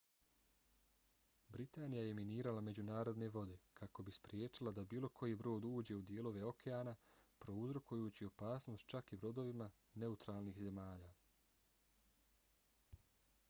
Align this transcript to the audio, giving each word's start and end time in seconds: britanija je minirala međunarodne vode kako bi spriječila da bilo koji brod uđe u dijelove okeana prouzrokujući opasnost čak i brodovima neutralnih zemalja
britanija 1.55 2.05
je 2.05 2.13
minirala 2.19 2.63
međunarodne 2.67 3.27
vode 3.35 3.57
kako 3.81 4.05
bi 4.07 4.15
spriječila 4.17 4.73
da 4.79 4.85
bilo 4.95 5.09
koji 5.19 5.35
brod 5.43 5.67
uđe 5.73 5.97
u 5.97 6.01
dijelove 6.13 6.43
okeana 6.53 6.95
prouzrokujući 7.45 8.29
opasnost 8.31 8.89
čak 8.95 9.13
i 9.13 9.21
brodovima 9.25 9.71
neutralnih 9.93 10.59
zemalja 10.65 11.13